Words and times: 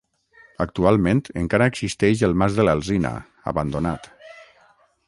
Actualment 0.63 1.21
encara 1.41 1.67
existeix 1.73 2.25
el 2.29 2.35
Mas 2.45 2.59
de 2.61 2.67
l'Alzina, 2.69 3.13
abandonat. 3.55 4.15